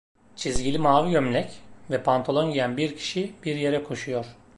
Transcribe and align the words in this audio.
Çizgili 0.35 0.77
mavi 0.79 1.11
gömlek 1.11 1.51
ve 1.91 2.03
pantolon 2.03 2.51
giyen 2.51 2.77
bir 2.77 2.95
kişi 2.95 3.33
bir 3.43 3.55
yere 3.55 3.83
koşuyor. 3.83 4.25